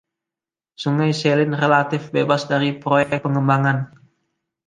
Sungai 0.83 1.09
Saline 1.19 1.57
relatif 1.63 2.03
bebas 2.15 2.43
dari 2.51 2.69
proyek 2.83 3.11
pengembangan. 3.25 3.77